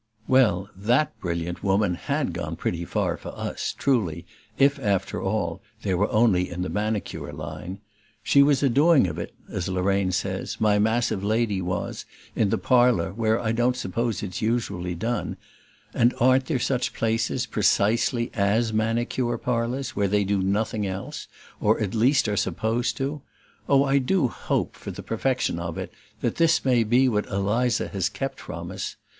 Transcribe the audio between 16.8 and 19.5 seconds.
places, precisely, AS Manicure